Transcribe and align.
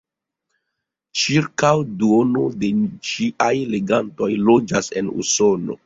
Ĉirkaŭ 1.23 1.73
duono 2.01 2.47
de 2.65 2.73
ĝiaj 3.13 3.53
legantoj 3.79 4.35
loĝas 4.53 4.95
en 5.03 5.17
Usono. 5.25 5.77